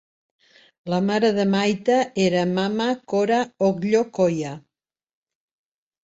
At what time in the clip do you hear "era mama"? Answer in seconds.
2.23-2.87